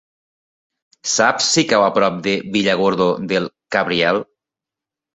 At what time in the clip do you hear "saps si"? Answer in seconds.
1.15-1.65